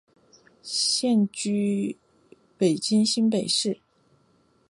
[0.63, 1.95] 现定居
[2.57, 3.81] 于新北市。